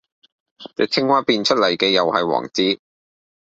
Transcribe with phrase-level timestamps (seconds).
[0.75, 2.81] 隻青蛙變出嚟嘅又系王子!